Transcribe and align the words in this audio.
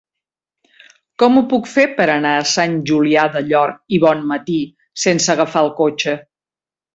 Com 1.23 1.35
ho 1.35 1.43
puc 1.51 1.67
fer 1.73 1.83
per 1.99 2.07
anar 2.13 2.31
a 2.37 2.47
Sant 2.53 2.73
Julià 2.93 3.27
del 3.37 3.45
Llor 3.51 3.75
i 3.97 4.01
Bonmatí 4.05 4.57
sense 5.05 5.31
agafar 5.35 5.63
el 5.69 5.71
cotxe? 5.83 6.19